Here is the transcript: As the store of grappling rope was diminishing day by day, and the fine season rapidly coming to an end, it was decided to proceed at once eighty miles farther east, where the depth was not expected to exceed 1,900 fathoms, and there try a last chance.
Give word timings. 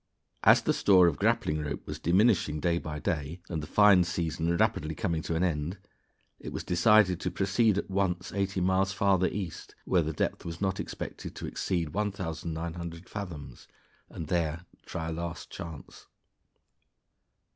As 0.43 0.63
the 0.63 0.73
store 0.73 1.05
of 1.05 1.19
grappling 1.19 1.61
rope 1.61 1.85
was 1.85 1.99
diminishing 1.99 2.59
day 2.59 2.79
by 2.79 2.97
day, 2.97 3.39
and 3.49 3.61
the 3.61 3.67
fine 3.67 4.03
season 4.03 4.57
rapidly 4.57 4.95
coming 4.95 5.21
to 5.21 5.35
an 5.35 5.43
end, 5.43 5.77
it 6.39 6.51
was 6.51 6.63
decided 6.63 7.19
to 7.19 7.29
proceed 7.29 7.77
at 7.77 7.87
once 7.87 8.31
eighty 8.33 8.59
miles 8.61 8.91
farther 8.93 9.27
east, 9.27 9.75
where 9.85 10.01
the 10.01 10.11
depth 10.11 10.43
was 10.43 10.59
not 10.59 10.79
expected 10.79 11.35
to 11.35 11.45
exceed 11.45 11.89
1,900 11.89 13.07
fathoms, 13.07 13.67
and 14.09 14.25
there 14.27 14.65
try 14.87 15.09
a 15.09 15.13
last 15.13 15.51
chance. 15.51 16.07